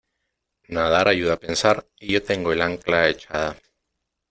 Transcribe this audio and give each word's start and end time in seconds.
nadar 0.67 1.07
ayuda 1.07 1.33
a 1.33 1.37
pensar 1.39 1.85
y 1.99 2.13
yo 2.13 2.23
tengo 2.23 2.51
el 2.51 2.63
ancla 2.63 3.07
echada. 3.07 3.55